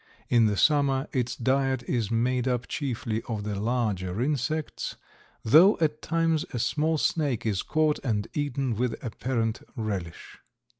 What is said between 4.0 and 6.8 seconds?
insects, though at times a